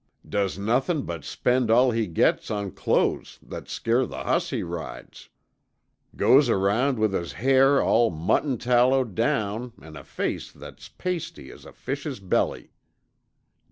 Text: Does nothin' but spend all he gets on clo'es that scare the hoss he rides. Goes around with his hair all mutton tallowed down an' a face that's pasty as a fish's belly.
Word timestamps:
Does 0.27 0.57
nothin' 0.57 1.03
but 1.03 1.23
spend 1.23 1.69
all 1.69 1.91
he 1.91 2.07
gets 2.07 2.49
on 2.49 2.71
clo'es 2.71 3.37
that 3.43 3.69
scare 3.69 4.07
the 4.07 4.23
hoss 4.23 4.49
he 4.49 4.63
rides. 4.63 5.29
Goes 6.15 6.49
around 6.49 6.97
with 6.97 7.13
his 7.13 7.33
hair 7.33 7.79
all 7.83 8.09
mutton 8.09 8.57
tallowed 8.57 9.13
down 9.13 9.73
an' 9.79 9.95
a 9.95 10.03
face 10.03 10.51
that's 10.51 10.89
pasty 10.89 11.51
as 11.51 11.65
a 11.65 11.71
fish's 11.71 12.19
belly. 12.19 12.71